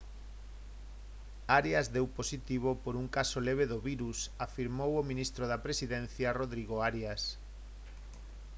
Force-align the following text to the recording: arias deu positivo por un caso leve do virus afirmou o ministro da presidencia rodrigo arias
arias 1.59 1.87
deu 1.95 2.05
positivo 2.19 2.69
por 2.83 2.93
un 3.01 3.07
caso 3.15 3.37
leve 3.47 3.65
do 3.71 3.79
virus 3.89 4.19
afirmou 4.47 4.91
o 4.95 5.07
ministro 5.11 5.43
da 5.51 5.63
presidencia 5.65 6.35
rodrigo 6.39 6.75
arias 6.89 7.21